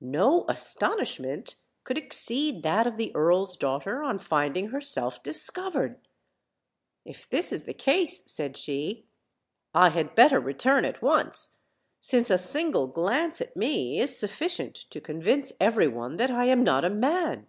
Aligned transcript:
No 0.00 0.46
astonishment 0.48 1.54
could 1.84 1.96
exceed 1.96 2.64
that 2.64 2.88
of 2.88 2.96
the 2.96 3.14
earl's 3.14 3.56
daugh 3.56 3.84
ter 3.84 4.02
on 4.02 4.18
finding 4.18 4.70
herself 4.70 5.22
discovered. 5.22 6.00
"If 7.04 7.30
this 7.30 7.52
is 7.52 7.62
the 7.62 7.72
case," 7.72 8.24
said 8.26 8.56
she, 8.56 9.06
"I 9.72 9.90
had 9.90 10.16
better 10.16 10.40
return 10.40 10.84
at 10.84 11.02
once, 11.02 11.56
since 12.00 12.30
a 12.30 12.36
single 12.36 12.88
glance 12.88 13.40
at 13.40 13.56
me 13.56 14.00
is 14.00 14.18
sufficient 14.18 14.74
to 14.90 15.00
convince 15.00 15.52
every 15.60 15.86
one 15.86 16.16
that 16.16 16.32
I 16.32 16.46
am 16.46 16.64
not 16.64 16.84
a 16.84 16.90
man." 16.90 17.46